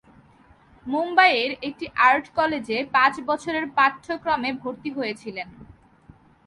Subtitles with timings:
[0.85, 5.47] মুম্বইয়ের একটি আর্ট কলেজে পাঁচ বছরের পাঠ্যক্রমে ভর্তি হয়েছিলেন।